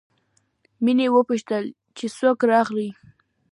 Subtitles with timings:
[0.83, 1.63] مينې وپوښتل
[1.97, 2.91] چې څوک راغلي دي